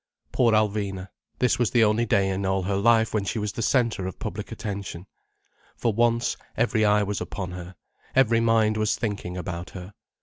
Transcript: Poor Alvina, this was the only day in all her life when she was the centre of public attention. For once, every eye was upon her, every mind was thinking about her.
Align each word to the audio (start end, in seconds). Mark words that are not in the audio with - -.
Poor 0.31 0.51
Alvina, 0.53 1.09
this 1.37 1.59
was 1.59 1.69
the 1.69 1.83
only 1.83 2.07
day 2.07 2.27
in 2.29 2.43
all 2.43 2.63
her 2.63 2.75
life 2.75 3.13
when 3.13 3.23
she 3.23 3.37
was 3.37 3.51
the 3.53 3.61
centre 3.61 4.07
of 4.07 4.17
public 4.17 4.51
attention. 4.51 5.05
For 5.75 5.93
once, 5.93 6.35
every 6.57 6.83
eye 6.83 7.03
was 7.03 7.21
upon 7.21 7.51
her, 7.51 7.75
every 8.15 8.39
mind 8.39 8.77
was 8.77 8.95
thinking 8.95 9.37
about 9.37 9.69
her. 9.77 9.93